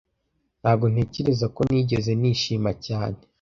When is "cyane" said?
2.85-3.19